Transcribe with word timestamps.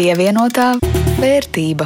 Pievienotā 0.00 0.78
vērtība. 1.20 1.84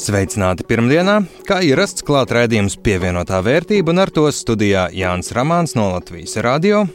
Sveicināti 0.00 0.64
pirmdienā, 0.64 1.18
kā 1.44 1.58
ierasts 1.66 2.00
klāt 2.06 2.32
raidījums 2.32 2.78
pievienotā 2.80 3.42
vērtība, 3.44 3.92
un 3.92 4.00
ar 4.00 4.12
to 4.16 4.24
studijā 4.32 4.86
Jānis 4.96 5.28
Ramāns 5.36 5.76
no 5.76 5.90
Latvijas 5.92 6.38
radio 6.40 6.86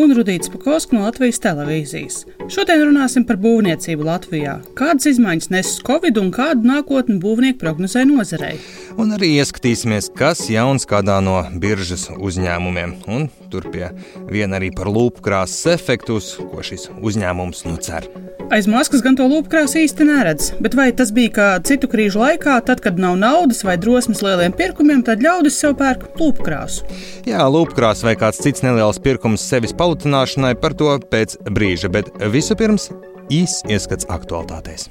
un 0.00 0.14
Rudīts 0.16 0.48
Pakauska 0.52 0.96
no 0.96 1.04
Latvijas 1.04 1.42
televīzijas. 1.44 2.22
Šodien 2.50 2.80
runāsim 2.82 3.22
par 3.22 3.36
būvniecību 3.38 4.02
Latvijā. 4.08 4.56
Kādas 4.74 5.06
izmaiņas 5.06 5.52
nes 5.52 5.68
Covid 5.86 6.16
un 6.18 6.32
kādu 6.34 6.66
nākotni 6.66 7.20
būvnieki 7.22 7.60
prognozē 7.60 8.02
nozarei? 8.08 8.56
Un 8.98 9.14
arī 9.14 9.36
ieskatīsimies, 9.38 10.08
kas 10.18 10.42
jauns 10.50 10.88
kādā 10.90 11.20
no 11.22 11.36
biržas 11.62 12.08
uzņēmumiem. 12.10 12.96
Un 13.06 13.28
tur 13.52 13.70
pie 13.70 13.92
viena 14.26 14.58
arī 14.58 14.72
par 14.74 14.90
lūpkrāsas 14.90 15.76
efektus, 15.76 16.32
ko 16.50 16.66
šis 16.66 16.88
uzņēmums 16.98 17.62
nu 17.68 17.78
cer. 17.86 18.10
Aiz 18.50 18.66
maskas 18.66 18.98
gan 19.04 19.14
to 19.14 19.22
lūpkrāsu 19.30 19.78
īsti 19.84 20.04
neredz, 20.08 20.48
bet 20.58 20.74
vai 20.74 20.88
tas 20.96 21.12
bija 21.14 21.30
kā 21.36 21.44
citu 21.62 21.86
krīžu 21.90 22.18
laikā, 22.18 22.56
tad, 22.66 22.80
kad 22.82 22.98
nav 22.98 23.14
naudas 23.20 23.62
vai 23.62 23.76
drosmes 23.78 24.24
lieliem 24.26 24.50
pirkumiem, 24.58 25.04
tad 25.06 25.22
ļaudis 25.22 25.60
sev 25.62 25.76
pērk 25.78 26.08
lūpkrāsu? 26.18 26.82
Jā, 27.30 27.44
lūpkrāsa 27.46 28.08
vai 28.08 28.16
kāds 28.18 28.42
cits 28.42 28.64
neliels 28.66 28.98
pirkums 28.98 29.44
sevis 29.46 29.76
palutināšanai 29.78 30.56
par 30.58 30.74
to 30.74 30.90
pēc 31.12 31.36
brīža, 31.46 31.92
bet 31.94 32.10
vispirms 32.40 32.88
īs 33.32 33.60
ieskats 33.68 34.08
aktualitātēs. 34.10 34.88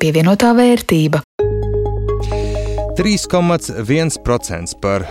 Pievienotā 0.00 0.52
vērtība 0.56 1.20
3,1% 3.00 4.76
par 4.82 5.04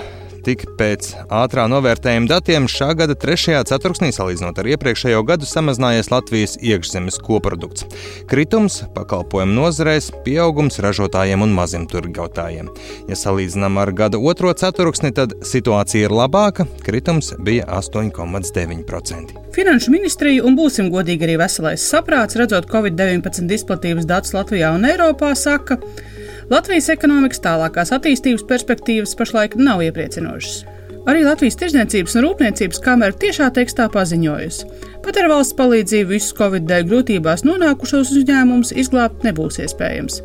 Tik 0.45 0.63
pēc 0.79 1.09
ātrā 1.35 1.65
novērtējuma 1.67 2.29
datiem 2.29 2.67
šā 2.71 2.93
gada 2.99 3.15
trešajā 3.19 3.59
ceturksnī, 3.71 4.11
salīdzinot 4.15 4.61
ar 4.61 4.69
iepriekšējo 4.71 5.23
gadu, 5.27 5.47
samazinājies 5.49 6.11
Latvijas 6.13 6.55
iekšzemes 6.63 7.19
koprodukts. 7.25 7.83
Kritums 8.29 8.79
pakalpojumu 8.95 9.57
nozarēs, 9.57 10.09
pieaugums 10.23 10.79
ražotājiem 10.83 11.43
un 11.43 11.55
mazumtirgotājiem. 11.57 12.71
Ja 13.11 13.19
salīdzinām 13.19 13.81
ar 13.83 13.91
gada 13.95 14.21
otro 14.31 14.53
ceturksni, 14.55 15.11
tad 15.15 15.35
situācija 15.43 16.07
ir 16.07 16.15
labāka. 16.15 16.67
Kritums 16.85 17.33
bija 17.43 17.67
8,9%. 17.79 19.35
Finanšu 19.55 19.91
ministrija 19.91 20.45
un 20.47 20.55
būsim 20.55 20.87
godīgi 20.93 21.27
arī 21.27 21.35
veselais 21.41 21.83
saprāts, 21.83 22.39
redzot 22.39 22.69
Covid-19 22.71 23.51
izplatības 23.59 24.07
datus 24.07 24.37
Latvijā 24.37 24.71
un 24.77 24.87
Eiropā, 24.87 25.33
saka, 25.35 25.79
ka 25.81 26.18
Latvijas 26.49 26.87
ekonomikas 26.89 27.43
tālākās 27.43 27.91
attīstības 27.93 28.41
perspektīvas 28.49 29.11
pašlaik 29.19 29.53
nav 29.59 29.83
iepriecinošas. 29.85 30.63
Arī 31.09 31.21
Latvijas 31.25 31.57
Tirzniecības 31.61 32.15
un 32.17 32.25
Rūpniecības 32.25 32.81
kamera 32.83 33.13
tiešā 33.21 33.51
tekstā 33.53 33.85
paziņojusi, 33.93 34.65
Pat 34.99 35.15
ar 35.15 35.29
valsts 35.31 35.55
palīdzību 35.55 36.11
visus 36.11 36.35
Covid 36.35 36.65
dēļ 36.67 36.83
grūtībās 36.89 37.45
nonākušos 37.47 38.11
uzņēmumus 38.19 38.73
izglābt 38.81 39.23
nebūs 39.23 39.61
iespējams. 39.63 40.19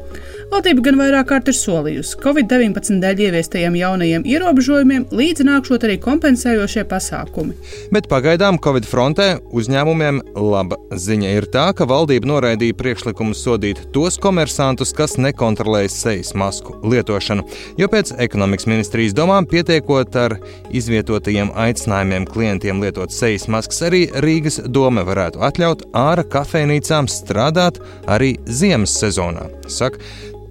Valdība 0.55 0.85
gan 0.87 1.01
vairāk 1.01 1.27
kārt 1.33 1.49
ir 1.51 1.57
solījusi 1.59 2.19
Covid-19 2.23 3.01
dēļ 3.03 3.21
ieviestajiem 3.25 3.75
jaunajiem 3.75 4.23
ierobežojumiem 4.31 5.09
līdzi 5.11 5.43
nākšot 5.49 5.83
arī 5.89 5.97
kompensējošie 5.99 6.85
pasākumi. 6.87 7.57
Bet 7.91 8.07
pagaidām 8.07 8.61
Covid 8.63 8.87
frontē 8.87 9.27
uzņēmumiem 9.51 10.21
laba 10.39 10.77
ziņa 10.95 11.33
ir 11.41 11.49
tā, 11.51 11.65
ka 11.75 11.89
valdība 11.91 12.31
noraidīja 12.31 12.77
priekšlikumu 12.79 13.35
sodīt 13.35 13.81
tos 13.97 14.15
komersantus, 14.23 14.93
kas 14.95 15.17
nekontrolējas 15.19 15.97
sejas 16.05 16.31
masku 16.39 16.77
lietošanu, 16.87 17.43
jo 17.81 17.89
pēc 17.91 18.13
ekonomikas 18.23 18.69
ministrijas 18.71 19.17
domām 19.19 19.49
pietiekot 19.51 20.15
ar 20.23 20.37
izvietotajiem 20.71 21.51
aicinājumiem 21.65 22.29
klientiem 22.31 22.85
lietot 22.85 23.11
sejas 23.17 23.49
maskas 23.51 23.83
arī 23.91 24.05
Rīgas 24.23 24.61
doma 24.71 25.03
varētu 25.03 25.43
atļaut 25.51 25.83
ārā 26.05 26.23
kafejnīcām 26.37 27.11
strādāt 27.11 27.83
arī 28.07 28.37
ziemas 28.47 28.95
sezonā. 29.03 29.51
Saka, 29.67 29.99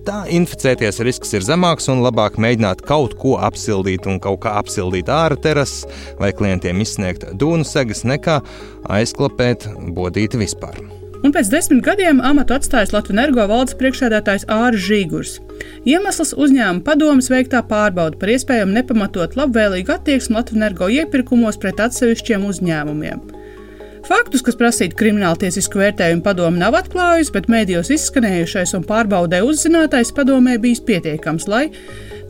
Tā 0.04 0.26
inficēties 0.36 0.98
risks 1.08 1.30
ir 1.32 1.46
zemāks 1.48 1.86
un 1.88 2.02
labāk 2.04 2.36
mēģināt 2.42 2.82
kaut 2.84 3.14
ko 3.22 3.38
apsildīt 3.40 4.04
un 4.12 4.18
kaut 4.24 4.42
kā 4.44 4.58
apsildīt 4.60 5.08
ārā 5.08 5.38
terases 5.40 5.86
vai 6.20 6.34
klientiem 6.36 6.82
izsniegt 6.84 7.24
dūnu 7.40 7.64
segas, 7.64 8.04
nekā 8.04 8.42
aizklapēt 8.92 9.70
bodīti 9.96 10.42
vispār. 10.42 10.82
Un 11.24 11.32
pēc 11.32 11.48
desmit 11.54 11.80
gadiem 11.86 12.20
amatu 12.20 12.58
atstājis 12.58 12.92
Latvijas 12.92 13.16
energo 13.16 13.46
valdes 13.48 13.78
priekšsēdētājs 13.80 14.44
Āris 14.52 14.84
Žīgurs. 14.84 15.38
Iemesls 15.88 16.34
uzņēmuma 16.36 16.84
padomas 16.84 17.32
veiktā 17.32 17.62
pārbauda 17.70 18.20
par 18.20 18.34
iespējamu 18.34 18.76
nepamatot 18.76 19.38
labvēlīgu 19.40 19.96
attieksmi 19.96 20.36
Latvijas 20.36 20.60
energo 20.60 20.92
iepirkumos 20.92 21.62
pret 21.64 21.80
atsevišķiem 21.86 22.44
uzņēmumiem. 22.52 23.24
Faktus, 24.04 24.42
kas 24.44 24.58
prasītu 24.60 24.98
krimināltiesisku 25.00 25.80
vērtējumu, 25.80 26.24
padomu 26.26 26.60
nav 26.60 26.76
atklājusi, 26.82 27.32
bet 27.36 27.48
mēdījos 27.52 27.94
izskanējušais 27.96 28.76
un 28.76 28.84
pārbaudē 28.88 29.40
uzzinātais 29.48 30.12
padomē 30.16 30.58
bijis 30.60 30.84
pietiekams, 30.84 31.48
lai, 31.48 31.70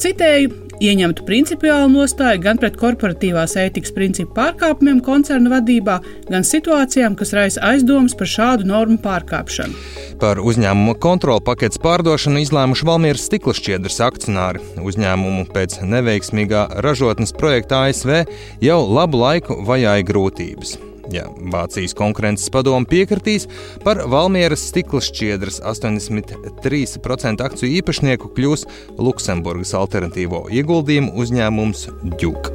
citēju, 0.03 0.51
ieņemtu 0.83 1.25
principiālu 1.25 1.89
nostāju 1.93 2.43
gan 2.43 2.59
pret 2.61 2.77
korporatīvās 2.77 3.55
ētikas 3.61 3.93
principu 3.95 4.35
pārkāpumiem 4.37 5.01
koncernu 5.05 5.49
vadībā, 5.53 5.97
gan 6.29 6.45
situācijām, 6.45 7.17
kas 7.17 7.33
raisa 7.33 7.65
aizdomas 7.71 8.13
par 8.19 8.29
šādu 8.29 8.69
normu 8.69 8.99
pārkāpšanu. 9.01 9.73
Par 10.21 10.43
uzņēmuma 10.45 10.97
kontrolu 11.01 11.41
paketes 11.41 11.81
pārdošanu 11.81 12.45
izlēmuši 12.45 12.89
Valmieras 12.89 13.27
stikla 13.31 13.57
šķiedras 13.57 14.01
akcionāri. 14.11 14.63
Uzņēmumu 14.77 15.49
pēc 15.53 15.81
neveiksmīgā 15.89 16.67
ražotnes 16.85 17.33
projekta 17.33 17.87
ASV 17.89 18.23
jau 18.61 18.81
labu 18.87 19.25
laiku 19.25 19.61
vajāja 19.65 20.11
grūtības. 20.13 20.92
Ja 21.11 21.25
Vācijas 21.51 21.95
konkurences 21.97 22.47
padome 22.53 22.87
piekritīs, 22.87 23.49
par 23.83 23.99
Valmieras 24.07 24.63
stikla 24.69 25.01
šķiedras 25.03 25.59
83% 25.67 27.43
akciju 27.43 27.75
īpašnieku 27.81 28.31
kļūs 28.37 28.63
Luksemburgas 29.01 29.75
alternatīvo 29.75 30.45
ieguldījumu 30.53 31.11
uzņēmums 31.19 31.87
Djuk. 32.15 32.53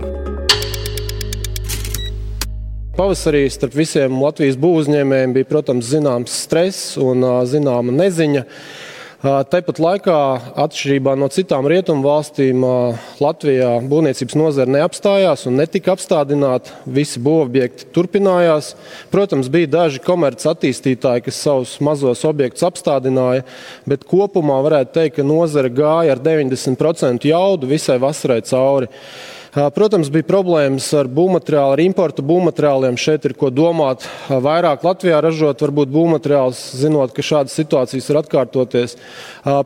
Pavasarī 2.99 3.45
starp 3.53 3.77
visiem 3.79 4.17
Latvijas 4.19 4.57
būvniecējiem 4.59 5.37
bija, 5.37 5.47
protams, 5.47 5.87
zināms 5.93 6.33
stress 6.35 6.97
un 6.99 7.23
zināma 7.47 7.95
neziņa. 7.95 8.43
Tāpat 9.19 9.81
laikā, 9.83 10.17
atšķirībā 10.63 11.17
no 11.19 11.27
citām 11.35 11.67
rietumu 11.67 12.05
valstīm, 12.07 12.63
Latvijā 13.19 13.73
būvniecības 13.91 14.37
nozare 14.39 14.71
neapstājās 14.71 15.43
un 15.51 15.57
netika 15.59 15.97
apstādināta. 15.97 16.77
Visi 16.87 17.19
būvobjekti 17.25 17.89
turpinājās. 17.97 18.69
Protams, 19.11 19.49
bija 19.51 19.73
daži 19.73 20.05
komerces 20.05 20.47
attīstītāji, 20.53 21.25
kas 21.27 21.41
savus 21.49 21.73
mazos 21.83 22.23
objektus 22.31 22.63
apstādināja, 22.69 23.43
bet 23.91 24.07
kopumā 24.07 24.61
varētu 24.69 24.95
teikt, 25.01 25.17
ka 25.19 25.27
nozare 25.27 25.73
gāja 25.75 26.15
ar 26.15 26.23
90% 26.23 27.27
jaudu 27.27 27.73
visai 27.75 27.99
vasarai 27.99 28.39
cauri. 28.47 28.87
Protams, 29.55 30.11
bija 30.13 30.27
problēmas 30.29 30.87
ar 30.97 31.09
būvmateriālu, 31.09 31.77
ar 31.77 31.81
importu 31.83 32.25
būvmateriāliem. 32.27 32.99
Šeit 33.01 33.25
ir 33.25 33.35
ko 33.39 33.49
domāt. 33.55 34.05
Vairāk 34.29 34.85
Latvijā 34.85 35.21
ražot, 35.25 35.63
varbūt 35.65 35.93
būvmateriālus, 35.95 36.61
zinot, 36.77 37.15
ka 37.17 37.25
šādas 37.25 37.57
situācijas 37.57 38.11
var 38.13 38.21
atkārtoties. 38.23 38.97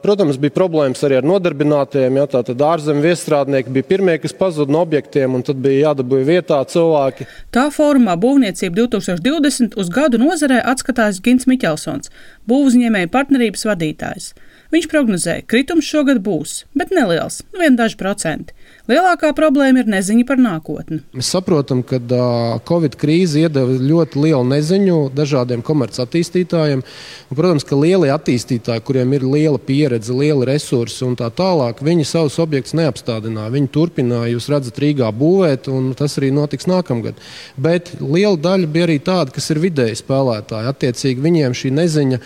Protams, 0.05 0.39
bija 0.43 0.55
problēmas 0.55 1.03
arī 1.07 1.19
ar 1.19 1.27
nodarbinātiem. 1.27 2.21
Ja, 2.21 2.29
Tātad 2.33 2.63
ārzemju 2.63 3.05
viestrādnieki 3.05 3.75
bija 3.75 3.89
pirmie, 3.91 4.17
kas 4.23 4.37
pazuda 4.37 4.73
no 4.73 4.85
objektiem, 4.87 5.35
un 5.35 5.43
tad 5.47 5.59
bija 5.63 5.89
jādabūja 5.91 6.29
vietā 6.31 6.63
cilvēki. 6.69 7.27
Tā 7.55 7.67
formā 7.75 8.15
Būvniecība 8.23 8.85
2020 8.85 9.77
uz 9.81 9.91
gadu 9.93 10.23
nozarē 10.23 10.63
atskatās 10.73 11.21
Gins 11.25 11.49
Miķelsons, 11.51 12.13
būvuzņēmēju 12.49 13.11
partnerības 13.13 13.67
vadītājs. 13.73 14.33
Viņš 14.73 14.87
prognozēja, 14.89 15.43
ka 15.45 15.53
kritums 15.53 15.85
šogad 15.85 16.23
būs, 16.25 16.63
bet 16.73 16.95
neliels, 16.97 17.43
nu 17.53 17.61
vien 17.61 17.75
daži 17.77 17.99
procenti. 18.01 18.55
Lielākā 18.89 19.29
problēma 19.37 19.83
ir 19.83 19.91
neziņa 19.93 20.25
par 20.27 20.41
nākotni. 20.41 21.03
Mēs 21.15 21.29
saprotam, 21.35 21.83
ka 21.87 22.01
uh, 22.01 22.57
Covid 22.67 22.97
krīze 22.99 23.43
iedeva 23.45 23.77
ļoti 23.77 24.23
lielu 24.25 24.47
neziņu 24.49 24.97
dažādiem 25.15 25.61
komercattīstītājiem. 25.67 26.81
Un, 26.83 27.37
protams, 27.37 27.67
ka 27.69 27.77
lielie 27.77 28.09
attīstītāji, 28.15 28.83
kuriem 28.89 29.13
ir 29.13 29.27
liela 29.29 29.61
pieredze, 29.61 30.17
liela 30.17 30.49
resursi 30.49 31.05
un 31.05 31.19
tā 31.21 31.29
tālāk, 31.29 31.85
viņi 31.85 32.09
savus 32.09 32.41
objektus 32.43 32.75
neapstādināja. 32.81 33.53
Viņi 33.53 33.71
turpināja, 33.77 34.33
jūs 34.33 34.49
redzat, 34.51 34.81
Rīgā 34.83 35.13
būvēt, 35.21 35.69
un 35.69 35.93
tas 35.99 36.17
arī 36.17 36.33
notiks 36.33 36.67
nākamgad. 36.71 37.21
Bet 37.61 37.93
liela 38.01 38.41
daļa 38.41 38.73
bija 38.73 38.89
arī 38.89 38.99
tāda, 39.05 39.37
kas 39.37 39.53
ir 39.53 39.63
vidēji 39.63 40.01
spēlētāji. 40.01 40.73
Attiecīgi 40.73 41.29
viņiem 41.29 41.61
šī 41.61 41.77
neziņa 41.77 42.23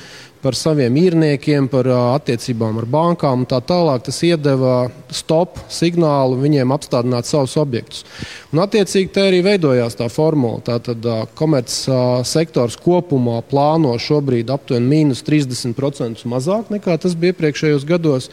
par 0.46 0.54
saviem 0.54 0.94
īrniekiem, 1.00 1.66
par 1.70 1.88
attiecībām 1.90 2.78
ar 2.78 2.87
bankām 2.90 3.43
un 3.43 3.48
tā 3.50 3.58
tālāk. 3.66 4.04
Tas 4.06 4.20
iedeva 4.26 4.76
stop 5.10 5.58
signālu 5.72 6.38
viņiem 6.38 6.75
apstādināt 6.76 7.26
savus 7.26 7.56
objektus. 7.58 8.04
Un, 8.52 8.62
attiecīgi, 8.62 9.10
te 9.10 9.25
arī 9.26 9.43
veidojās 9.46 9.98
tā 9.98 10.06
formula. 10.12 10.62
Tātad 10.66 11.02
komerces 11.38 12.31
sektors 12.31 12.78
kopumā 12.78 13.40
plāno 13.50 13.96
šobrīd 13.98 14.52
aptuveni 14.54 14.93
mīnus 14.93 15.25
30% 15.26 16.22
mazāk 16.31 16.70
nekā 16.75 16.94
tas 17.02 17.19
bija 17.19 17.34
iepriekšējos 17.34 17.88
gados. 17.88 18.31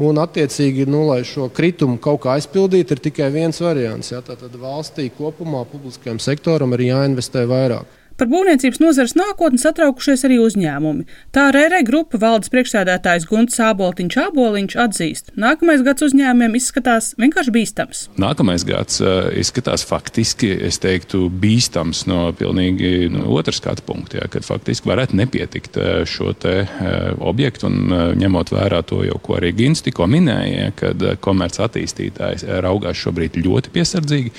Un, 0.00 0.16
attiecīgi, 0.22 0.86
nu, 0.88 1.02
lai 1.10 1.20
šo 1.28 1.50
kritumu 1.52 1.98
kaut 2.00 2.22
kā 2.24 2.38
aizpildītu, 2.38 2.96
ir 2.96 3.04
tikai 3.04 3.28
viens 3.34 3.60
variants. 3.60 4.14
Ja? 4.14 4.22
Tātad 4.24 4.54
valstī 4.56 5.10
kopumā 5.12 5.66
publiskajam 5.68 6.22
sektoram 6.22 6.72
ir 6.78 6.88
jāinvestē 6.88 7.44
vairāk. 7.50 7.99
Par 8.20 8.28
būvniecības 8.28 8.82
nozares 8.82 9.14
nākotni 9.16 9.56
satraukušies 9.56 10.26
arī 10.28 10.36
uzņēmumi. 10.44 11.06
Tā 11.32 11.46
RR 11.54 11.78
grupa 11.88 12.18
valdes 12.20 12.50
priekšsēdētājs 12.52 13.24
Gunts 13.30 13.56
Āboltiņš 13.64 14.18
Āboliņš 14.26 14.74
atzīst, 14.82 15.30
nākamais 15.40 15.80
gads 15.86 16.04
uzņēmumiem 16.04 16.58
izskatās 16.58 17.14
vienkārši 17.16 17.54
bīstams. 17.54 18.02
Nākamais 18.20 18.66
gads 18.68 19.00
uh, 19.00 19.30
izskatās 19.40 19.86
faktiski, 19.88 20.50
es 20.68 20.76
teiktu, 20.84 21.30
bīstams 21.32 22.02
no 22.10 22.26
pilnīgi 22.36 23.08
no 23.14 23.24
otras 23.38 23.62
skatu 23.62 23.86
punkta, 23.88 24.20
ja, 24.20 24.28
kad 24.28 24.44
faktiski 24.44 24.92
varētu 24.92 25.16
nepietikt 25.16 25.80
šo 26.04 26.34
te 26.36 26.54
uh, 26.66 26.92
objektu 27.24 27.70
un 27.70 27.80
uh, 27.88 28.04
ņemot 28.20 28.52
vērā 28.52 28.82
to 28.84 29.00
jau, 29.08 29.16
ko 29.24 29.38
arī 29.38 29.54
Gins 29.62 29.80
tikko 29.88 30.10
minēja, 30.12 30.74
kad 30.76 31.06
komerc 31.24 31.56
attīstītājs 31.64 32.44
raugās 32.68 33.00
šobrīd 33.00 33.40
ļoti 33.40 33.72
piesardzīgi, 33.80 34.36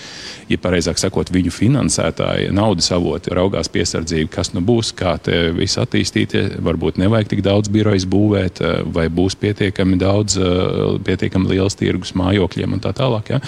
ja 0.54 0.62
pareizāk 0.62 1.02
sakot, 1.02 1.34
viņu 1.34 1.58
finansētāji 1.58 2.54
naudas 2.54 2.94
avoti 2.94 3.34
raugās 3.34 3.71
piesardzību, 3.74 4.30
kas 4.32 4.52
nu 4.56 4.64
būs, 4.66 4.92
kā 4.98 5.16
te 5.24 5.38
viss 5.56 5.80
attīstīties. 5.82 6.58
Varbūt 6.64 7.00
nevajag 7.02 7.32
tik 7.34 7.44
daudz 7.46 7.72
birojas 7.72 8.06
būvēt, 8.10 8.62
eh, 8.62 8.82
vai 8.86 9.08
būs 9.10 9.38
pietiekami 9.40 10.00
daudz, 10.02 10.38
eh, 10.38 10.98
pietiekami 11.08 11.54
liels 11.54 11.76
tirgus 11.76 12.14
mājokļiem 12.14 12.74
un 12.74 12.80
tā 12.80 12.94
tālāk. 12.94 13.30
Ja? 13.30 13.40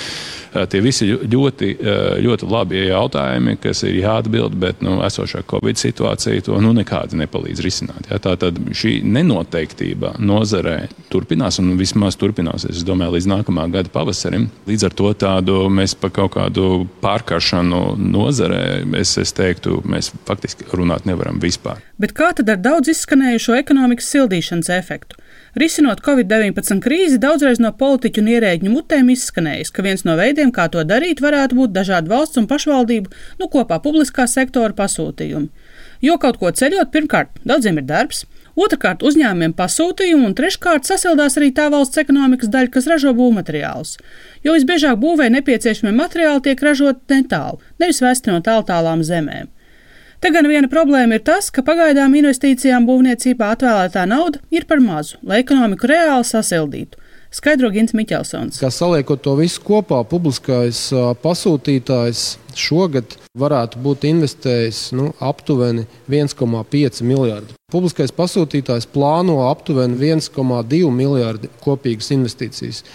Eh, 0.54 0.66
tie 0.66 0.82
visi 0.82 1.08
ļoti, 1.10 1.78
ļoti 2.24 2.50
labi 2.50 2.88
jautājumi, 2.88 3.60
kas 3.60 3.84
ir 3.84 4.02
jāatbild, 4.02 4.58
bet 4.60 4.82
nu, 4.82 5.00
esošā 5.02 5.44
Covid 5.48 5.76
situācija 5.76 6.44
to 6.44 6.60
nu, 6.62 6.74
nekādi 6.74 7.18
nepalīdz 7.20 7.64
risināt. 7.64 8.10
Ja? 8.10 8.20
Tātad 8.20 8.54
šī 8.70 9.04
nenoteiktība 9.04 10.18
nozarē 10.20 10.90
turpinās 11.10 11.60
un 11.60 11.76
vismaz 11.78 12.16
turpināsies, 12.16 12.78
es 12.78 12.84
domāju, 12.84 13.18
līdz 13.18 13.30
nākamā 13.34 13.70
gada 13.72 13.90
pavasarim. 13.90 14.50
Līdz 14.68 14.86
ar 14.86 14.96
to 14.98 15.14
tādu 15.14 15.58
mēs 15.70 15.96
par 16.00 16.14
kaut 16.14 16.36
kādu 16.38 16.88
pārkaršanu 17.04 17.98
nozarē, 17.98 18.64
es, 19.00 19.18
es 19.18 19.34
teiktu, 19.36 19.82
mēs 19.90 20.13
faktiski 20.28 20.66
runāt 20.74 21.08
nevaram 21.10 21.40
vispār. 21.44 21.82
Bet 22.02 22.16
kā 22.18 22.32
tad 22.38 22.50
ar 22.50 22.62
daudz 22.64 22.92
izskanējušo 22.94 23.58
ekonomikas 23.60 24.10
sildīšanas 24.14 24.72
efektu? 24.78 25.20
Risinot 25.60 26.02
Covid-19 26.06 26.82
krīzi, 26.82 27.20
daudzreiz 27.22 27.60
no 27.62 27.70
politiķu 27.78 28.24
un 28.24 28.30
ierēģņu 28.34 28.74
mutēm 28.74 29.12
izskanējis, 29.14 29.74
ka 29.74 29.86
viens 29.86 30.06
no 30.08 30.18
veidiem, 30.18 30.54
kā 30.54 30.66
to 30.74 30.82
darīt, 30.88 31.22
varētu 31.22 31.60
būt 31.60 31.76
dažādu 31.76 32.14
valsts 32.14 32.42
un 32.42 32.50
pašvaldību, 32.50 33.14
nu 33.42 33.50
kopā 33.54 33.78
publiskā 33.84 34.26
sektora 34.30 34.74
pasūtījumi. 34.78 35.52
Jo 36.04 36.18
kaut 36.20 36.40
ko 36.42 36.50
ceļot, 36.52 36.90
pirmkārt, 36.92 37.38
daudziem 37.48 37.78
ir 37.80 37.86
darbs, 37.88 38.26
Otrakārt, 38.54 39.02
uzņēmumiem 39.02 39.56
pasūtījumu, 39.58 40.28
un 40.30 40.36
treškārt, 40.38 40.86
sasildās 40.86 41.40
arī 41.40 41.50
tā 41.58 41.72
valsts 41.74 41.98
ekonomikas 41.98 42.52
daļa, 42.54 42.70
kas 42.76 42.88
ražo 42.92 43.14
būvmateriālus. 43.18 43.96
Jo 44.46 44.54
visbiežāk 44.54 45.00
būvē 45.02 45.32
nepieciešamie 45.34 45.94
materiāli 45.98 46.44
tiek 46.46 46.62
ražoti 46.62 47.18
netālu, 47.18 47.58
nevis 47.82 48.04
vēsti 48.06 48.30
no 48.30 48.44
tālu 48.46 48.68
tālām 48.68 49.02
zemēm. 49.08 49.50
Te 50.24 50.30
gan 50.32 50.46
viena 50.48 50.70
problēma 50.72 51.18
ir 51.18 51.24
tas, 51.28 51.50
ka 51.52 51.60
pagaidām 51.68 52.14
investīcijām 52.16 52.86
būvniecībā 52.88 53.50
atvēlētā 53.58 54.06
nauda 54.08 54.40
ir 54.56 54.64
par 54.70 54.80
mazu, 54.80 55.18
lai 55.28 55.42
ekonomiku 55.42 55.90
reāli 55.92 56.24
sasildītu. 56.30 56.96
Skaidro 57.34 57.68
Gins 57.74 57.92
Miķelsons. 57.98 58.62
Kā 58.64 58.70
saliekot 58.72 59.20
to 59.26 59.34
visu 59.36 59.60
kopā, 59.68 60.00
publiskais 60.08 60.86
pasūtītājs 61.20 62.22
šogad 62.56 63.18
varētu 63.36 63.82
būt 63.84 64.08
investējis 64.14 64.80
nu, 64.96 65.10
aptuveni 65.20 65.84
1,5 66.08 67.04
miljardu. 67.04 67.58
Publiskais 67.74 68.16
pasūtītājs 68.16 68.88
plāno 68.96 69.42
aptuveni 69.50 70.00
1,2 70.14 70.94
miljardu 71.04 71.52
kopīgas 71.66 72.14
investīcijas. 72.16 72.86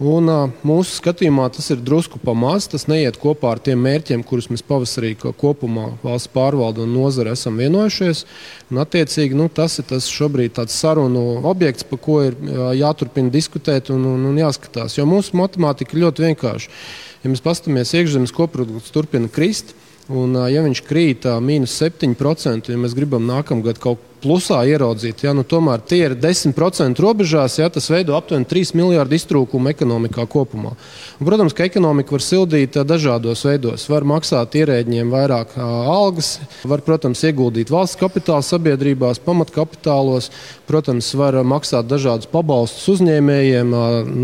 Un, 0.00 0.30
mūsu 0.64 0.94
skatījumā 0.96 1.50
tas 1.52 1.66
ir 1.74 1.82
drusku 1.84 2.16
pamazs. 2.24 2.70
Tas 2.72 2.86
neiet 2.88 3.18
kopā 3.20 3.50
ar 3.52 3.58
tiem 3.60 3.82
mērķiem, 3.84 4.22
kurus 4.24 4.48
mēs 4.48 4.64
pavasarī 4.64 5.10
kopumā 5.20 5.90
valsts 6.00 6.30
pārvalde 6.32 6.86
un 6.86 6.94
nozare 6.96 7.34
esam 7.36 7.60
vienojušies. 7.60 8.24
Un, 8.72 8.80
attiecīgi, 8.80 9.36
nu, 9.36 9.50
tas 9.52 9.76
ir 9.76 9.84
tas 9.90 10.08
šobrīd 10.08 10.56
tāds 10.56 10.78
sarunu 10.80 11.42
objekts, 11.50 11.84
par 11.84 12.00
ko 12.00 12.22
ir 12.30 12.38
jāturpina 12.80 13.28
diskutēt 13.34 13.92
un, 13.92 14.06
un, 14.14 14.24
un 14.30 14.40
jāskatās. 14.40 14.96
Jo 14.96 15.04
mūsu 15.10 15.36
matemātika 15.36 15.92
ir 15.92 16.06
ļoti 16.06 16.30
vienkārša. 16.30 16.72
Ja 17.20 17.34
mēs 17.34 17.44
paskatāmies, 17.44 17.92
iekšzemes 18.00 18.32
koprodukts 18.32 18.96
turpina 18.96 19.28
krist. 19.28 19.76
Un, 20.08 20.32
ja 20.48 20.64
viņš 20.64 20.80
krīt 20.88 21.28
mīnus 21.44 21.76
7%, 21.76 22.72
ja 22.72 22.80
mēs 22.80 22.96
gribam 22.96 23.28
nākamgad 23.28 23.78
kaut 23.84 24.09
plusā 24.20 24.60
ieraudzīt, 24.68 25.24
ja, 25.24 25.32
nu, 25.36 25.44
tomēr 25.48 25.82
tie 25.84 26.02
ir 26.06 26.14
10% 26.20 27.00
robežās, 27.02 27.58
ja, 27.60 27.68
tas 27.72 27.88
veido 27.92 28.16
aptuveni 28.18 28.48
3 28.48 28.74
miljārdu 28.78 29.16
iztrūkumu 29.16 29.72
ekonomikā 29.72 30.26
kopumā. 30.30 30.74
Un, 31.18 31.26
protams, 31.28 31.54
ka 31.56 31.66
ekonomika 31.68 32.14
var 32.14 32.24
sildīt 32.24 32.78
dažādos 32.86 33.44
veidos. 33.48 33.86
Var 33.90 34.06
maksāt 34.08 34.56
ierēģiem 34.60 35.12
vairāk 35.12 35.56
algas, 35.60 36.36
var, 36.68 36.84
protams, 36.86 37.24
ieguldīt 37.26 37.72
valsts 37.72 37.98
kapitāla 38.00 38.44
sabiedrībās, 38.46 39.22
pamatkapitālos, 39.24 40.30
protams, 40.70 41.10
var 41.18 41.40
maksāt 41.46 41.88
dažādus 41.90 42.30
pabalstus 42.30 42.88
uzņēmējiem, 42.96 43.74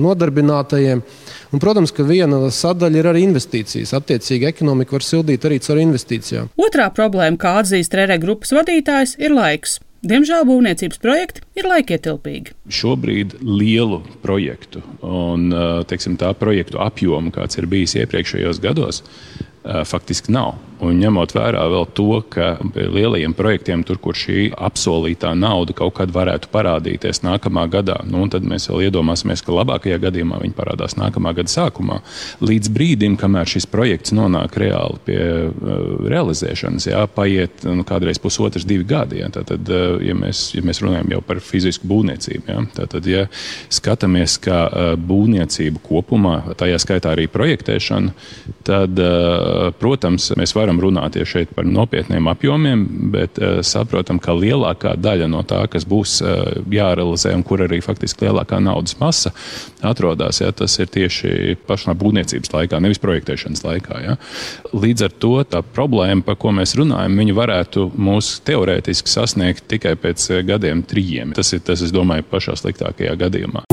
nodarbinātajiem. 0.07 1.03
Un, 1.55 1.63
protams, 1.63 1.93
ka 1.95 2.05
viena 2.07 2.41
sadaļa 2.53 3.01
ir 3.01 3.09
arī 3.13 3.25
investīcijas. 3.29 3.95
Attiecīgi, 3.97 4.49
ekonomika 4.51 4.99
var 4.99 5.07
sildīt 5.07 5.47
arī 5.47 5.61
caur 5.63 5.81
investīcijām. 5.81 6.53
Otrā 6.61 6.91
problēma, 6.95 7.39
kā 7.41 7.57
atzīst 7.63 7.95
Rere 7.97 8.19
grupas 8.23 8.53
vadītājs, 8.57 9.17
ir 9.23 9.35
laiks. 9.37 9.79
Diemžēl 10.07 10.45
būvniecības 10.47 11.01
projekti 11.03 11.43
ir 11.59 11.67
laikietilpīgi. 11.67 12.55
Šobrīd 12.71 13.41
lielu 13.43 13.99
projektu 14.23 14.83
un 15.03 15.49
teiksim, 15.91 16.15
tā 16.21 16.31
projektu 16.39 16.79
apjomu, 16.83 17.33
kāds 17.35 17.59
ir 17.59 17.67
bijis 17.71 17.97
iepriekšējos 17.99 18.63
gados, 18.63 19.03
faktiski 19.89 20.35
nav. 20.35 20.57
Un 20.77 20.99
ņemot 21.01 21.33
vērā 21.33 21.63
vēl 21.73 21.87
to, 21.97 22.19
ka 22.29 22.51
lielajiem 22.75 23.33
projektiem, 23.37 23.81
tur, 23.87 23.97
kur 24.03 24.17
šī 24.19 24.51
apsolītā 24.53 25.31
nauda 25.39 25.73
kaut 25.77 25.95
kad 25.97 26.11
varētu 26.13 26.51
parādīties 26.53 27.23
nākamā 27.25 27.65
gadā, 27.73 27.97
nu, 28.05 28.27
tad 28.33 28.45
mēs 28.45 28.69
vēl 28.69 28.91
iedomāsimies, 28.91 29.41
ka 29.45 29.55
labākajā 29.57 29.97
gadījumā 30.03 30.43
viņi 30.43 30.57
parādās 30.57 30.99
nākamā 31.01 31.33
gada 31.39 31.53
sākumā. 31.53 32.03
Līdz 32.45 32.73
brīdim, 32.75 33.17
kamēr 33.21 33.49
šis 33.49 33.69
projekts 33.73 34.13
nonāk 34.17 34.59
reāli 34.61 35.01
pie 35.09 35.21
uh, 35.49 35.87
realizēšanas, 36.13 36.91
jā, 36.91 37.07
paiet 37.17 37.65
nu, 37.65 37.87
kādreiz 37.89 38.21
pusotrs, 38.21 38.69
divi 38.69 38.85
gadi. 38.85 39.23
Jā. 39.23 39.33
Tātad, 39.33 39.73
uh, 39.73 39.97
ja 40.05 40.17
mēs, 40.19 40.51
ja 40.59 40.65
mēs 40.67 40.83
runājam 40.85 41.17
jau 41.17 41.23
par 41.25 41.41
fizisku 41.45 41.89
būvniecību, 41.89 42.53
jā, 42.53 42.67
tad, 42.77 43.09
ja 43.09 43.25
skatāmies, 43.73 44.37
kā 44.45 44.61
uh, 44.69 44.93
būvniecību 45.01 45.81
kopumā, 45.89 46.37
tajā 46.61 46.85
skaitā 46.85 47.17
arī 47.17 47.31
projektēšanu, 47.33 48.13
tad, 48.69 49.01
uh, 49.01 49.56
protams, 49.81 50.31
mēs 50.39 50.55
varam 50.57 50.81
runāt 50.83 51.19
ja 51.19 51.27
šeit 51.29 51.53
par 51.57 51.67
nopietniem 51.69 52.29
apjomiem, 52.33 52.85
bet 53.15 53.41
uh, 53.41 53.61
saprotam, 53.67 54.21
ka 54.23 54.35
lielākā 54.37 54.97
daļa 55.01 55.31
no 55.33 55.43
tā, 55.47 55.63
kas 55.73 55.87
būs 55.89 56.19
uh, 56.25 56.61
jārealizē 56.73 57.35
un 57.37 57.45
kur 57.47 57.65
arī 57.67 57.81
faktiski 57.85 58.29
lielākā 58.29 58.61
naudas 58.63 58.99
masa 59.01 59.33
atrodas, 59.87 60.41
ja, 60.41 60.53
tas 60.57 60.77
ir 60.81 60.91
tieši 60.93 61.57
pašā 61.67 61.95
būvniecības 61.99 62.53
laikā, 62.53 62.81
nevis 62.83 63.01
projektēšanas 63.03 63.65
laikā. 63.67 64.01
Ja. 64.05 64.17
Līdz 64.75 65.07
ar 65.09 65.17
to 65.23 65.35
tā 65.49 65.63
problēma, 65.63 66.25
par 66.27 66.39
ko 66.41 66.53
mēs 66.57 66.77
runājam, 66.79 67.17
viņi 67.21 67.37
varētu 67.37 67.89
mūs 67.97 68.37
teorētiski 68.47 69.13
sasniegt 69.13 69.67
tikai 69.71 69.97
pēc 70.01 70.29
eh, 70.31 70.45
gadiem, 70.47 70.85
trījiem. 70.87 71.35
Tas 71.37 71.53
ir 71.57 71.65
tas, 71.67 71.85
es 71.85 71.95
domāju, 71.95 72.27
pašā 72.31 72.57
sliktākajā 72.61 73.17
gadījumā. 73.27 73.67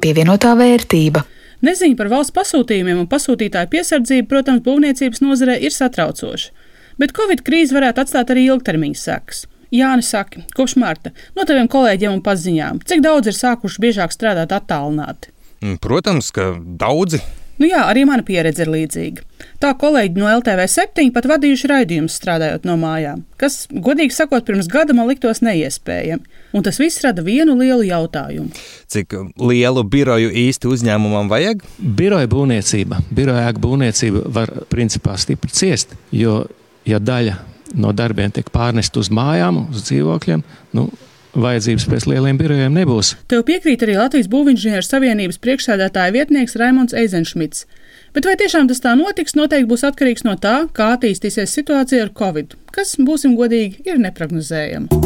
Pievienotā 0.00 0.54
vērtība. 0.56 1.26
Neziņa 1.66 1.96
par 1.98 2.08
valsts 2.08 2.34
pasūtījumiem 2.36 3.02
un 3.02 3.08
pasūtītāju 3.10 3.68
piesardzību, 3.74 4.28
protams, 4.30 4.62
būvniecības 4.64 5.20
nozarē 5.20 5.58
ir 5.60 5.74
satraucoša. 5.74 6.52
Bet 7.00 7.12
Covid 7.16 7.42
krīze 7.44 7.76
varētu 7.76 8.04
atstāt 8.04 8.32
arī 8.32 8.46
ilgtermiņa 8.48 9.00
sekas. 9.00 9.44
Jānis 9.70 10.08
saka, 10.10 10.42
kopš 10.56 10.74
marta 10.82 11.12
no 11.36 11.44
taviem 11.46 11.68
kolēģiem 11.70 12.16
un 12.16 12.22
paziņām, 12.26 12.80
cik 12.90 13.04
daudz 13.04 13.30
ir 13.30 13.36
sākuši 13.36 13.84
biežāk 13.84 14.14
strādāt 14.14 14.54
attālināti? 14.56 15.30
Protams, 15.84 16.32
ka 16.34 16.54
daudzi. 16.58 17.20
Nu 17.60 17.68
jā, 17.68 17.82
arī 17.84 18.06
mana 18.08 18.24
pieredze 18.24 18.64
ir 18.64 18.70
līdzīga. 18.72 19.24
Tā 19.60 19.74
kolēģi 19.76 20.16
no 20.16 20.28
LTV 20.30 20.64
7 20.72 21.10
pat 21.12 21.26
vadījuši 21.28 21.68
raidījumus 21.68 22.16
strādājot 22.16 22.64
no 22.64 22.78
mājām, 22.80 23.20
kas, 23.40 23.66
godīgi 23.68 24.16
sakot, 24.16 24.46
pirms 24.48 24.68
gada 24.72 24.96
man 24.96 25.10
liktos 25.10 25.42
neiespējami. 25.44 26.24
Un 26.56 26.64
tas 26.64 26.80
viss 26.80 27.02
rada 27.04 27.22
vienu 27.22 27.58
lielu 27.60 27.84
jautājumu. 27.90 28.48
Cik 28.90 29.12
lielu 29.44 29.84
biroju 29.92 30.32
īsti 30.46 30.72
uzņēmumam 30.72 31.28
vajag? 31.30 31.60
Biroja 31.78 32.30
būvniecība, 32.32 33.02
biroja 33.12 33.52
būvniecība 33.60 34.24
var 34.32 34.54
principā 34.72 35.18
stipri 35.20 35.52
ciest, 35.52 35.92
jo 36.16 36.40
ja 36.88 36.98
daļa 36.98 37.36
no 37.78 37.92
darbiem 37.94 38.32
tiek 38.34 38.48
pārnest 38.50 38.96
uz 38.98 39.12
mājām, 39.14 39.66
uz 39.70 39.84
dzīvokļiem, 39.86 40.42
nu, 40.74 40.88
vajadzības 41.34 41.86
pēc 41.90 42.06
lieliem 42.10 42.40
birojiem 42.40 42.74
nebūs. 42.76 43.14
Tev 43.30 43.44
piekrīt 43.48 43.84
arī 43.86 43.98
Latvijas 43.98 44.30
Būvniecības 44.32 44.90
Savienības 44.92 45.40
priekšsēdētāja 45.44 46.16
vietnieks 46.16 46.58
Raimons 46.60 46.96
Eizenšmits. 46.96 47.66
Bet 48.14 48.26
vai 48.26 48.34
tiešām 48.40 48.66
tas 48.70 48.82
tā 48.82 48.96
notiks, 48.98 49.36
noteikti 49.38 49.70
būs 49.70 49.86
atkarīgs 49.86 50.26
no 50.26 50.34
tā, 50.40 50.64
kā 50.74 50.92
attīstīsies 50.96 51.54
situācija 51.60 52.08
ar 52.08 52.14
Covid, 52.18 52.58
kas, 52.74 52.96
būsim 52.98 53.38
godīgi, 53.38 53.84
ir 53.86 54.02
neprognozējama 54.02 55.00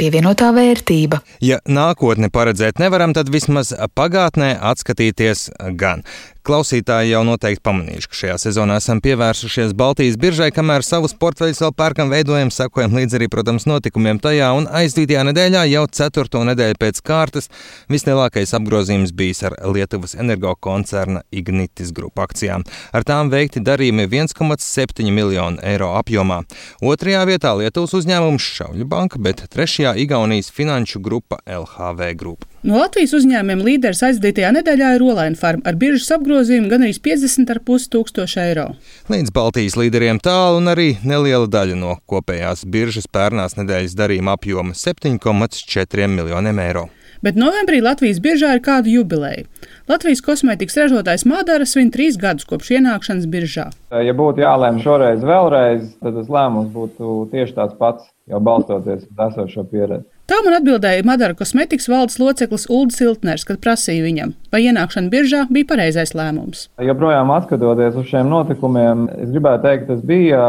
pievienotā 0.00 0.48
vērtība. 0.56 1.20
Ja 1.44 1.58
nākotni 1.68 2.30
paredzēt 2.32 2.80
nevaram, 2.80 3.12
tad 3.16 3.28
vismaz 3.32 3.74
pagātnē 3.96 4.54
atskatīties 4.70 5.50
gan. 5.80 6.04
Klausītāji 6.40 7.10
jau 7.12 7.20
noteikti 7.28 7.60
pamanījuši, 7.66 8.08
ka 8.08 8.16
šajā 8.16 8.36
sezonā 8.40 8.78
esam 8.80 9.02
pievērsušies 9.04 9.74
Baltijas 9.76 10.16
biržai, 10.20 10.48
kamēr 10.56 10.80
savus 10.86 11.12
portfeļus 11.20 11.60
vēl 11.60 11.74
pērkam, 11.76 12.08
veidojam, 12.08 12.48
sekojam 12.54 12.94
līdzi 12.96 13.18
arī, 13.18 13.28
protams, 13.28 13.66
notikumiem 13.68 14.16
tajā. 14.24 14.48
Un 14.56 14.68
aizdītajā 14.80 15.26
nedēļā, 15.28 15.66
jau 15.68 15.84
ceturto 16.00 16.40
nedēļu 16.48 16.78
pēc 16.80 17.02
kārtas, 17.04 17.50
vislielākais 17.92 18.56
apgrozījums 18.56 19.12
bijis 19.16 19.44
ar 19.50 19.58
Lietuvas 19.68 20.16
energo 20.16 20.54
koncerna 20.56 21.20
Ignitis 21.28 21.92
grupu 21.96 22.24
akcijām. 22.24 22.64
Ar 22.96 23.04
tām 23.04 23.28
veikti 23.32 23.60
darījumi 23.60 24.08
1,7 24.08 25.12
miljonu 25.12 25.60
eiro 25.60 25.92
apjomā. 26.00 26.40
Otrajā 26.80 27.26
vietā 27.28 27.52
Lietuvas 27.60 27.92
uzņēmums 28.00 28.48
Šauļu 28.56 28.88
banka, 28.88 29.20
bet 29.20 29.44
trešajā 29.52 29.92
Igaunijas 30.06 30.48
finanšu 30.56 31.04
grupa 31.04 31.42
LHV 31.44 32.14
grupa. 32.16 32.49
No 32.60 32.76
Latvijas 32.76 33.14
uzņēmumiem 33.16 33.62
līderis 33.64 34.02
aizdītajā 34.04 34.50
nedēļā 34.52 34.90
ir 34.98 35.04
Olaina 35.06 35.38
Farma 35.40 35.64
ar 35.64 35.78
biržas 35.80 36.10
apgrozījumu 36.18 36.68
gan 36.68 36.82
arī 36.84 36.92
50,5 36.92 37.86
tūkstoši 37.94 38.40
eiro. 38.42 38.66
Līdz 39.08 39.32
Baltijas 39.32 39.78
līderiem 39.80 40.20
tālu 40.20 40.58
un 40.60 40.68
arī 40.68 40.90
neliela 41.00 41.48
daļa 41.48 41.78
no 41.80 41.94
kopējās 42.04 42.66
biržas 42.68 43.08
pērnās 43.08 43.56
nedēļas 43.56 43.96
darījuma 43.96 44.36
apjoma- 44.36 44.76
7,4 44.84 46.10
miljoniem 46.12 46.60
eiro. 46.60 46.90
Bet 47.24 47.40
novembrī 47.40 47.80
Latvijas 47.80 48.20
biržā 48.20 48.52
ir 48.56 48.60
kāda 48.60 48.92
jubileja. 48.92 49.46
Latvijas 49.88 50.20
kosmētikas 50.20 50.76
ražotājs 50.76 51.24
Madara 51.24 51.64
svin 51.64 51.90
trīs 51.90 52.20
gadus 52.20 52.44
kopš 52.44 52.76
ienākšanas 52.76 53.26
biržā. 53.26 53.70
Ja 53.90 54.12
būtu 54.12 54.44
jālēm 54.44 54.82
šoreiz 54.84 55.24
vēlreiz, 55.24 55.96
tad 56.00 56.14
tas 56.14 56.28
lēmums 56.28 56.72
būtu 56.76 57.30
tieši 57.32 57.56
tāds 57.56 57.76
pats, 57.80 58.04
jau 58.28 58.40
balstoties 58.40 59.08
uz 59.08 59.28
esošo 59.30 59.64
pieredzi. 59.64 60.04
Tā 60.30 60.36
man 60.46 60.54
atbildēja 60.60 61.02
Madara 61.02 61.34
kosmetikas 61.34 61.88
valdes 61.90 62.20
loceklis 62.22 62.68
Ulris 62.70 63.00
Siltners, 63.00 63.42
kad 63.48 63.58
prasīja 63.64 64.04
viņam, 64.04 64.36
vai 64.54 64.60
ienākšana 64.68 65.10
biržā 65.10 65.40
bija 65.50 65.66
pareizais 65.72 66.12
lēmums. 66.14 66.68
Joprojām 66.86 67.32
skatoties 67.42 67.96
uz 67.98 68.06
šiem 68.12 68.30
notikumiem, 68.30 69.08
es 69.24 69.32
gribētu 69.32 69.64
teikt, 69.64 69.88
tas 69.88 70.04
bija 70.06 70.44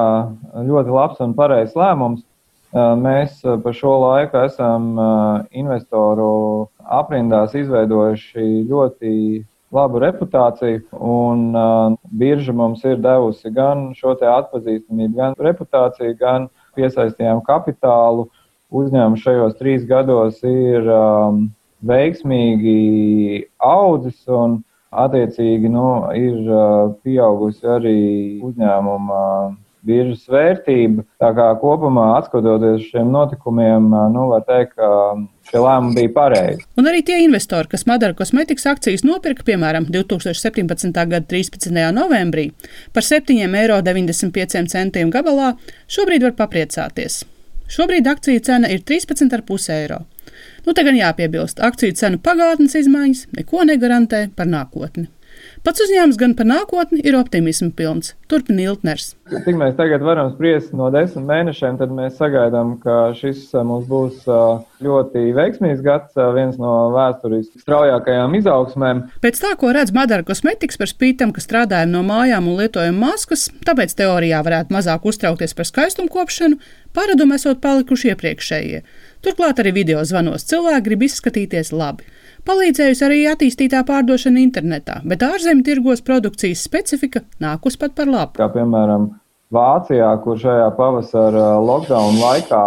ļoti 0.68 0.94
labs 0.94 1.24
un 1.26 1.34
pareizs 1.34 1.74
lēmums. 1.74 2.22
Mēs 3.02 3.42
pa 3.42 3.74
šo 3.74 3.96
laiku 4.04 4.44
esam 4.46 4.92
investoru 5.50 6.30
aprindās 7.02 7.58
izveidojuši 7.58 8.46
ļoti 8.70 9.16
labu 9.74 10.02
reputāciju, 10.04 10.84
un 11.00 11.56
uh, 11.56 11.94
birža 12.20 12.54
mums 12.54 12.84
ir 12.84 12.98
devusi 13.02 13.50
gan 13.56 13.90
šo 13.96 14.14
atpazīstamību, 14.20 15.16
gan 15.16 15.38
reputāciju, 15.40 16.18
gan 16.20 16.50
piesaistījām 16.76 17.40
kapitālu 17.48 18.28
uzņēmums 18.72 19.24
šajos 19.24 19.58
trīs 19.60 19.88
gados 19.88 20.42
ir 20.48 20.88
um, 20.88 21.48
veiksmīgi 21.88 23.48
audzis 23.58 24.22
un 24.32 24.62
attiecīgi 24.92 25.72
nu, 25.72 25.88
ir 26.18 26.40
uh, 26.52 26.94
pieaugusi 27.04 27.68
arī 27.78 28.00
uzņēmuma 28.44 29.20
biržas 29.88 30.28
vērtība. 30.30 31.06
Tā 31.22 31.30
kā 31.34 31.48
kopumā 31.62 32.20
skatoties 32.28 32.84
uz 32.84 32.90
šiem 32.92 33.10
notikumiem, 33.14 33.88
uh, 33.96 34.10
nu, 34.14 34.28
var 34.34 34.44
teikt, 34.46 34.76
ka 34.76 34.90
šie 35.48 35.64
lēmumi 35.64 35.98
bija 35.98 36.14
pareizi. 36.18 36.68
Un 36.78 36.92
arī 36.92 37.02
tie 37.08 37.22
investori, 37.24 37.72
kas 37.72 37.88
Madara 37.90 38.18
kosmetikas 38.18 38.68
akcijas 38.76 39.08
nopirka, 39.08 39.48
piemēram, 39.48 39.88
2017. 39.90 40.92
gada 41.02 41.24
13. 41.26 41.72
novembrī 41.96 42.52
par 42.94 43.08
7,95 43.08 43.60
eiro 43.64 45.12
gabalā, 45.16 45.54
šobrīd 45.92 46.28
var 46.30 46.38
papriecāties. 46.44 47.24
Šobrīd 47.72 48.08
akciju 48.12 48.42
cena 48.44 48.68
ir 48.72 48.82
13,5 48.84 49.72
eiro. 49.78 50.02
Nu, 50.66 50.74
te 50.76 50.84
gan 50.84 50.98
jāpiebilst, 50.98 51.62
akciju 51.64 51.96
cenu 51.96 52.20
pagātnes 52.24 52.76
izmaiņas 52.76 53.28
neko 53.38 53.64
negarantē 53.70 54.26
par 54.36 54.50
nākotni. 54.52 55.08
Pats 55.64 55.84
uzņēmums 55.86 56.20
gan 56.20 56.36
par 56.36 56.50
nākotni 56.50 57.00
ir 57.08 57.16
optimismu 57.16 57.72
pilns. 57.78 58.16
Turpina 58.32 58.64
Iltners. 58.70 59.12
Cik 59.32 59.58
mēs 59.60 59.76
tagad 59.78 60.04
varam 60.04 60.32
spriest 60.34 60.72
no 60.76 60.88
desmit 60.94 61.28
mēnešiem, 61.28 61.78
tad 61.80 61.92
mēs 61.96 62.18
sagaidām, 62.20 62.78
ka 62.84 63.12
šis 63.18 63.50
mums 63.68 63.88
būs 63.92 64.24
ļoti 64.82 65.26
veiksmīgs 65.36 65.84
gads, 65.86 66.16
viens 66.36 66.58
no 66.62 66.74
vēsturiski 66.96 67.62
straujākajām 67.62 68.36
izaugsmēm. 68.40 69.04
Pēc 69.24 69.44
tā, 69.44 69.54
ko 69.60 69.74
redz 69.76 69.94
Madara 69.96 70.26
kosmetikas 70.28 70.80
par 70.80 70.92
spītam, 70.92 71.36
ka 71.36 71.44
strādājam 71.44 71.92
no 71.96 72.06
mājām 72.08 72.48
un 72.52 72.60
lietojam 72.64 72.98
maskas, 73.04 73.50
tāpēc 73.68 73.96
teorijā 74.00 74.42
varētu 74.48 74.76
mazāk 74.76 75.06
uztraukties 75.12 75.56
par 75.58 75.68
skaistumu 75.70 76.12
kopšanu, 76.12 76.60
paradumi 76.96 77.38
esot 77.38 77.62
palikuši 77.64 78.14
iepriekšējie. 78.14 78.84
Turklāt 79.22 79.60
arī 79.62 79.76
video 79.76 80.02
zvanos 80.08 80.48
cilvēki 80.50 80.88
grib 80.88 81.06
izskatīties 81.06 81.76
labi. 81.76 82.08
Palīdzējusi 82.42 83.04
arī 83.06 83.18
attīstītā 83.30 83.84
pārdošana 83.86 84.42
internetā, 84.42 84.96
bet 85.06 85.22
ārzemju 85.22 85.62
tirgos 85.68 86.02
produkcijas 86.02 86.64
specifika 86.66 87.22
nākus 87.44 87.78
pat 87.78 87.94
par 87.94 88.10
labu. 88.10 88.21
Kā 88.38 88.48
piemēram, 88.54 89.10
Vācijā, 89.52 90.08
kur 90.24 90.38
šajā 90.40 90.70
pavasara 90.78 91.58
lockdown 91.60 92.22
laikā 92.22 92.62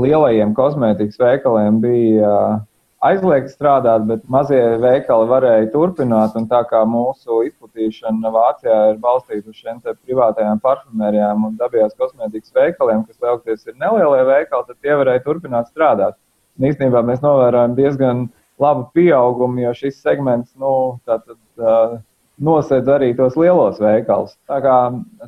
lielajiem 0.00 0.54
kosmētikas 0.56 1.20
veikaliem 1.20 1.82
bija 1.82 2.30
aizliegts 3.04 3.54
strādāt, 3.56 4.06
bet 4.08 4.24
mazie 4.32 4.60
veikali 4.80 5.28
varēja 5.28 5.68
turpināt. 5.74 6.36
Tā 6.48 6.62
kā 6.68 6.80
mūsu 6.88 7.42
izplatīšana 7.48 8.32
Vācijā 8.32 8.78
ir 8.92 8.98
balstīta 9.04 9.52
uz 9.52 9.60
šiem 9.60 9.80
privātajām 9.84 10.60
parfumērijām 10.64 11.46
un 11.48 11.56
dabījās 11.60 11.96
kosmētikas 12.00 12.56
veikaliem, 12.56 13.04
kas 13.04 13.20
lielākoties 13.20 13.68
ir 13.68 13.78
nelielie 13.80 14.26
veikali, 14.28 14.68
tad 14.68 14.76
tie 14.80 14.96
varēja 15.00 15.24
turpināt 15.26 15.72
strādāt. 15.72 16.16
Un 16.58 16.68
īstenībā 16.68 17.04
mēs 17.04 17.20
novērojam 17.24 17.76
diezgan 17.76 18.28
labu 18.60 18.88
pieaugumu, 18.96 19.62
jo 19.64 19.72
šis 19.76 20.00
segments 20.04 20.52
nu, 20.60 21.00
tātad, 21.08 21.38
uh, 21.60 22.00
nosedz 22.40 22.88
arī 22.88 23.12
tos 23.16 23.36
lielos 23.38 23.80
veikalus. 23.82 24.34
Tā 24.48 24.60
kā 24.64 24.76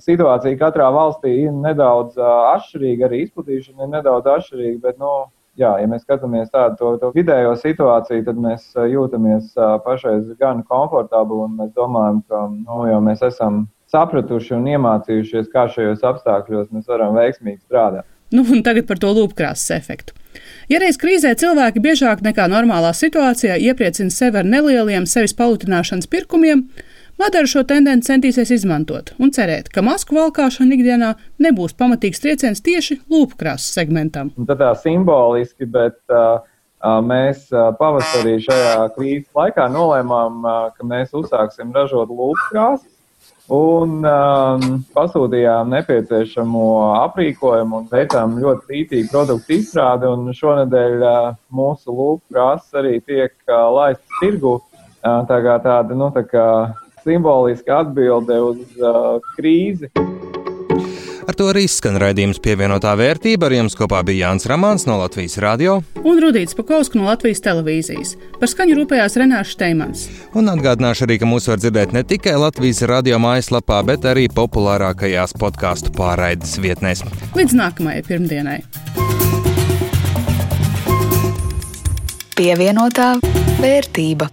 situācija 0.03 0.59
katrā 0.61 0.89
valstī 0.95 1.35
ir 1.45 1.53
nedaudz 1.55 2.17
uh, 2.21 2.55
atšķirīga, 2.55 3.09
arī 3.09 3.23
izplatīšana 3.27 3.87
ir 3.87 3.93
nedaudz 3.99 4.31
atšķirīga, 4.37 4.79
bet, 4.87 4.99
nu, 5.03 5.13
jā, 5.61 5.75
ja 5.83 5.91
mēs 5.91 6.07
skatāmies 6.07 6.51
tādu 6.55 6.79
to, 6.81 6.95
to 7.03 7.13
vidējo 7.17 7.53
situāciju, 7.61 8.25
tad 8.29 8.41
mēs 8.41 8.71
jūtamies 8.95 9.53
uh, 9.59 9.77
pašreiz 9.85 10.33
gan 10.41 10.65
komfortabli 10.69 11.45
un 11.45 11.61
mēs 11.61 11.75
domājam, 11.77 12.23
ka 12.29 12.47
nu, 12.55 12.81
jau 12.89 13.03
mēs 13.05 13.25
esam 13.29 13.67
sapratuši 13.93 14.57
un 14.57 14.71
iemācījušies, 14.73 15.53
kā 15.53 15.67
šajos 15.69 16.05
apstākļos 16.09 16.73
mēs 16.73 16.89
varam 16.89 17.17
veiksmīgi 17.19 17.61
strādāt. 17.67 18.09
Nu, 18.33 18.47
un 18.49 18.63
tagad 18.65 18.87
par 18.89 18.97
to 18.97 19.11
lūpkrāsas 19.13 19.75
efektu. 19.77 20.17
Ja 20.73 20.79
reiz 20.81 20.97
krīzē 20.97 21.35
cilvēki 21.37 21.83
biežāk 21.85 22.23
nekā 22.25 22.47
normālā 22.49 22.95
situācijā 22.97 23.59
iepriecina 23.61 24.15
sevi 24.15 24.41
ar 24.41 24.49
nelieliem 24.49 25.05
sevis 25.11 25.37
palutināšanas 25.37 26.09
pirkumiem, 26.09 26.65
Madara 27.21 27.47
šo 27.47 27.63
tendenci 27.69 28.09
centīsies 28.09 28.51
izmantot 28.57 29.13
un 29.23 29.33
cerēt, 29.35 29.69
ka 29.73 29.85
masku 29.85 30.17
valkāšana 30.17 30.77
ikdienā 30.77 31.11
nebūs 31.43 31.77
pamatīgs 31.79 32.23
trieciens 32.23 32.65
tieši 32.65 33.03
lūpkrāsas 33.13 33.75
segmentam. 33.77 34.33
Tad 34.49 34.63
tā 34.63 34.71
simboliski, 34.81 35.69
bet 35.69 36.01
uh, 36.11 36.41
mēs 37.05 37.51
pavasarī 37.79 38.39
šajā 38.47 38.89
krīzes 38.97 39.29
laikā 39.39 39.69
nolēmām, 39.75 40.41
uh, 40.41 40.65
ka 40.77 40.89
mēs 40.89 41.13
uzsāksim 41.19 41.75
ražot 41.77 42.11
lūpkrāsas 42.11 42.89
un 43.53 44.03
um, 44.07 44.67
pasūtījām 44.95 45.73
nepieciešamo 45.75 46.67
aprīkojumu 47.03 47.83
un 47.83 47.89
veicām 47.91 48.39
ļoti 48.41 48.71
rītīgu 48.71 49.11
produktu 49.13 49.59
izstrādi. 49.59 50.11
Šonadēļ 50.39 51.03
uh, 51.03 51.33
mūsu 51.53 51.93
lūpu 51.93 52.33
krāsas 52.33 52.81
arī 52.81 53.01
tiek 53.05 53.35
uh, 53.49 53.69
laistas 53.77 54.21
tirgu. 54.21 54.61
Uh, 55.03 55.21
tā 55.27 55.41
kā 55.43 55.59
tāda 55.65 55.99
nu, 55.99 56.13
tā 56.15 56.23
kā 56.29 56.47
simboliska 57.05 57.83
atbilde 57.83 58.41
uz 58.41 58.63
uh, 58.81 59.19
krīzi. 59.37 59.91
Ar 61.23 61.37
to 61.39 61.47
arī 61.53 61.69
skan 61.71 61.95
raidījums 62.03 62.41
pievienotā 62.43 62.93
vērtība. 62.99 63.47
Ar 63.47 63.55
jums 63.55 63.77
kopā 63.79 64.01
bija 64.07 64.27
Jānis 64.27 64.49
Rāmāns 64.51 64.89
no 64.89 64.99
Latvijas 64.99 65.39
radio 65.43 65.79
un 66.03 66.19
Rudīts 66.23 66.57
Pakausks 66.59 66.99
no 66.99 67.07
Latvijas 67.07 67.43
televīzijas. 67.45 68.17
Par 68.41 68.51
skaņu 68.51 68.81
rūpējās 68.81 69.17
Renāša 69.23 69.55
Steimans. 69.55 70.09
Un 70.39 70.51
atgādināšu 70.51 71.07
arī, 71.07 71.21
ka 71.23 71.31
mūs 71.31 71.47
var 71.51 71.63
dzirdēt 71.63 71.95
ne 71.95 72.03
tikai 72.03 72.35
Latvijas 72.43 72.83
radio 72.91 73.23
mājaslapā, 73.23 73.81
bet 73.87 74.09
arī 74.11 74.27
populārākajās 74.35 75.37
podkāstu 75.39 75.95
pārraides 75.95 76.59
vietnēs. 76.63 77.07
Līdz 77.39 77.59
nākamajai 77.63 78.05
pirmdienai! 78.11 78.61
Pievienotā 82.33 83.13
vērtība. 83.63 84.33